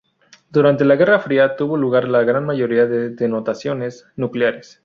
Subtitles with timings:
[0.49, 4.79] Durante la Guerra Fría tuvo lugar la gran mayoría de detonaciones nucleares.